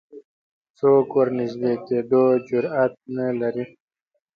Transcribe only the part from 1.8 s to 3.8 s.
کېدو جرئت نه لري